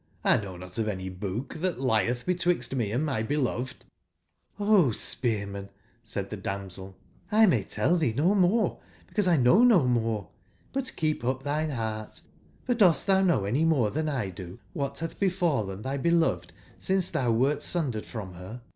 [0.23, 3.85] 1 know not of any book tbat lietb be twixt me & my beloved
[4.59, 5.69] ''J9 O Spear man/'
[6.03, 6.95] said tbe damsel/'
[7.31, 8.79] Imay tell tbee no more,
[9.13, 9.81] becauselknow no
[10.73, 12.23] more^But keep up tbine beartt
[12.63, 17.61] for dost tbou know any more tbanldo wbat batb befallen tby beloved since tbou wert
[17.61, 18.61] sundered from ber?